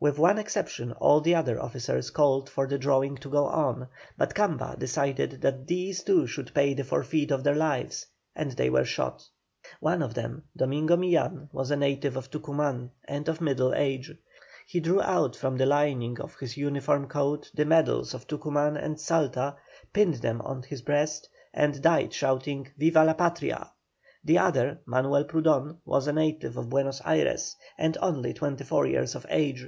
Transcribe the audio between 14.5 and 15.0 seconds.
He